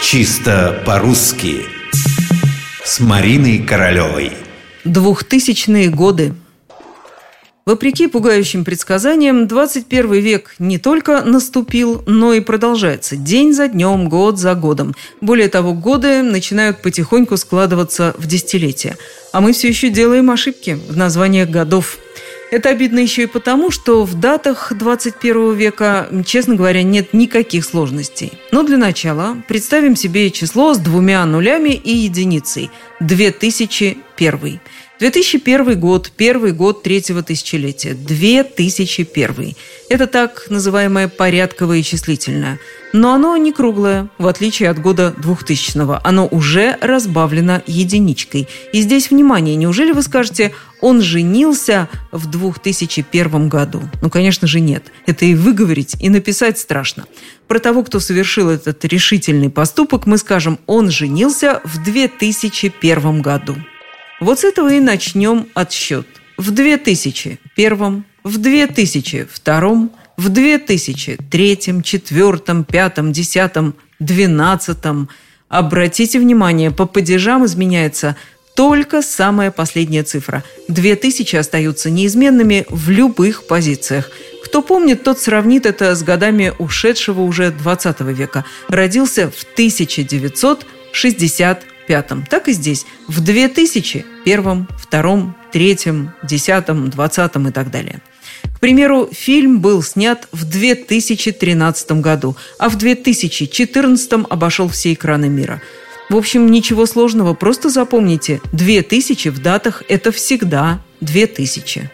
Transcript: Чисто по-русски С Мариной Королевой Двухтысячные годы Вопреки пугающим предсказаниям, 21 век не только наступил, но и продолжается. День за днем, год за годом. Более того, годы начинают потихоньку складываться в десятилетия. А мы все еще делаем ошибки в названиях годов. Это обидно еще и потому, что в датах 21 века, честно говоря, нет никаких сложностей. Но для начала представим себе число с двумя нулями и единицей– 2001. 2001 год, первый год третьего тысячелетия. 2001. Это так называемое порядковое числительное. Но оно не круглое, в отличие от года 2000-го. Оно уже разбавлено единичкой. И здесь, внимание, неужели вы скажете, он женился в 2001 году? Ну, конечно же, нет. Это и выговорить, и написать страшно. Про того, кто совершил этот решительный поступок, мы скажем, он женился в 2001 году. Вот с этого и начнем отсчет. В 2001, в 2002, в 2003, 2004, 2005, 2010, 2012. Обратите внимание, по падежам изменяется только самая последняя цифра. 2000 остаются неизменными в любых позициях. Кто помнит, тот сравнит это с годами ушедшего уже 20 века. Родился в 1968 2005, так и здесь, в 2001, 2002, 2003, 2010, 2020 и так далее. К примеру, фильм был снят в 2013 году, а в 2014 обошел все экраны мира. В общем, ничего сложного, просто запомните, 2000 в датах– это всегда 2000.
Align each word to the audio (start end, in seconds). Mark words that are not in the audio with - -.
Чисто 0.00 0.80
по-русски 0.86 1.66
С 2.84 3.00
Мариной 3.00 3.58
Королевой 3.58 4.32
Двухтысячные 4.84 5.90
годы 5.90 6.34
Вопреки 7.66 8.06
пугающим 8.06 8.64
предсказаниям, 8.64 9.46
21 9.48 10.12
век 10.12 10.54
не 10.58 10.78
только 10.78 11.22
наступил, 11.22 12.02
но 12.06 12.32
и 12.32 12.40
продолжается. 12.40 13.16
День 13.16 13.52
за 13.52 13.68
днем, 13.68 14.08
год 14.08 14.38
за 14.38 14.54
годом. 14.54 14.94
Более 15.20 15.48
того, 15.48 15.74
годы 15.74 16.22
начинают 16.22 16.80
потихоньку 16.80 17.36
складываться 17.36 18.14
в 18.16 18.26
десятилетия. 18.26 18.96
А 19.32 19.42
мы 19.42 19.52
все 19.52 19.68
еще 19.68 19.90
делаем 19.90 20.30
ошибки 20.30 20.78
в 20.88 20.96
названиях 20.96 21.50
годов. 21.50 21.98
Это 22.50 22.70
обидно 22.70 22.98
еще 22.98 23.24
и 23.24 23.26
потому, 23.26 23.70
что 23.70 24.04
в 24.04 24.14
датах 24.14 24.72
21 24.74 25.54
века, 25.54 26.08
честно 26.24 26.54
говоря, 26.54 26.82
нет 26.82 27.12
никаких 27.12 27.64
сложностей. 27.64 28.32
Но 28.52 28.62
для 28.62 28.78
начала 28.78 29.36
представим 29.46 29.96
себе 29.96 30.30
число 30.30 30.74
с 30.74 30.78
двумя 30.78 31.24
нулями 31.26 31.70
и 31.70 31.94
единицей– 31.94 32.70
2001. 34.18 34.60
2001 34.98 35.78
год, 35.78 36.10
первый 36.16 36.52
год 36.52 36.82
третьего 36.82 37.22
тысячелетия. 37.22 37.94
2001. 37.94 39.54
Это 39.88 40.06
так 40.08 40.46
называемое 40.50 41.08
порядковое 41.08 41.82
числительное. 41.82 42.58
Но 42.92 43.14
оно 43.14 43.36
не 43.36 43.52
круглое, 43.52 44.08
в 44.18 44.26
отличие 44.26 44.70
от 44.70 44.80
года 44.80 45.14
2000-го. 45.18 46.00
Оно 46.02 46.26
уже 46.26 46.76
разбавлено 46.80 47.62
единичкой. 47.66 48.48
И 48.72 48.80
здесь, 48.80 49.10
внимание, 49.10 49.54
неужели 49.56 49.92
вы 49.92 50.02
скажете, 50.02 50.52
он 50.80 51.00
женился 51.00 51.88
в 52.10 52.28
2001 52.28 53.48
году? 53.48 53.82
Ну, 54.02 54.10
конечно 54.10 54.48
же, 54.48 54.58
нет. 54.58 54.84
Это 55.06 55.26
и 55.26 55.34
выговорить, 55.34 55.94
и 56.00 56.08
написать 56.08 56.58
страшно. 56.58 57.06
Про 57.46 57.60
того, 57.60 57.84
кто 57.84 58.00
совершил 58.00 58.48
этот 58.50 58.84
решительный 58.84 59.50
поступок, 59.50 60.06
мы 60.06 60.18
скажем, 60.18 60.58
он 60.66 60.90
женился 60.90 61.60
в 61.64 61.82
2001 61.82 63.22
году. 63.22 63.54
Вот 64.20 64.40
с 64.40 64.44
этого 64.44 64.72
и 64.72 64.80
начнем 64.80 65.46
отсчет. 65.54 66.06
В 66.36 66.50
2001, 66.50 68.04
в 68.24 68.38
2002, 68.38 69.88
в 70.16 70.28
2003, 70.28 71.16
2004, 71.30 71.82
2005, 71.82 72.94
2010, 72.94 73.52
2012. 74.00 75.08
Обратите 75.48 76.18
внимание, 76.18 76.72
по 76.72 76.86
падежам 76.86 77.46
изменяется 77.46 78.16
только 78.54 79.02
самая 79.02 79.52
последняя 79.52 80.02
цифра. 80.02 80.42
2000 80.66 81.36
остаются 81.36 81.90
неизменными 81.90 82.66
в 82.68 82.90
любых 82.90 83.46
позициях. 83.46 84.10
Кто 84.44 84.62
помнит, 84.62 85.04
тот 85.04 85.20
сравнит 85.20 85.64
это 85.64 85.94
с 85.94 86.02
годами 86.02 86.52
ушедшего 86.58 87.20
уже 87.20 87.52
20 87.52 88.00
века. 88.00 88.44
Родился 88.68 89.30
в 89.30 89.44
1968 89.52 91.77
2005, 91.88 92.28
так 92.28 92.48
и 92.48 92.52
здесь, 92.52 92.86
в 93.06 93.20
2001, 93.20 94.04
2002, 94.24 95.34
2003, 95.52 95.74
2010, 96.22 96.66
2020 96.66 97.36
и 97.36 97.50
так 97.50 97.70
далее. 97.70 98.00
К 98.54 98.60
примеру, 98.60 99.08
фильм 99.12 99.60
был 99.60 99.82
снят 99.82 100.28
в 100.32 100.44
2013 100.44 101.92
году, 101.92 102.36
а 102.58 102.68
в 102.68 102.76
2014 102.76 104.12
обошел 104.28 104.68
все 104.68 104.92
экраны 104.92 105.28
мира. 105.28 105.62
В 106.10 106.16
общем, 106.16 106.50
ничего 106.50 106.86
сложного, 106.86 107.34
просто 107.34 107.68
запомните, 107.68 108.40
2000 108.52 109.28
в 109.28 109.42
датах– 109.42 109.82
это 109.88 110.10
всегда 110.10 110.80
2000. 111.00 111.90